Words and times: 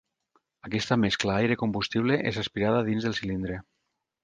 Aquesta 0.69 0.97
mescla 1.01 1.35
aire-combustible 1.43 2.19
és 2.33 2.41
aspirada 2.47 2.83
dins 2.91 3.09
del 3.09 3.17
cilindre. 3.21 3.63